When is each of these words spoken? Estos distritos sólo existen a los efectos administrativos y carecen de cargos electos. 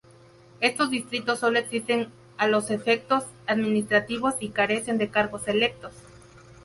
Estos 0.61 0.89
distritos 0.89 1.41
sólo 1.41 1.59
existen 1.59 2.07
a 2.37 2.47
los 2.47 2.71
efectos 2.71 3.25
administrativos 3.45 4.33
y 4.39 4.49
carecen 4.49 4.97
de 4.97 5.09
cargos 5.11 5.47
electos. 5.47 5.93